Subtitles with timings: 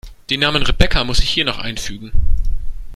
[0.31, 2.11] Den Namen Rebecca muss ich hier noch einfügen.